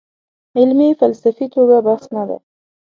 علمي 0.57 0.89
فلسفي 0.99 1.45
توګه 1.55 1.77
بحث 1.87 2.05
نه 2.15 2.23
دی. 2.27 2.37